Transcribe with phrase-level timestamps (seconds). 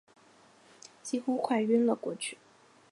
[1.03, 2.39] 几乎快晕了过去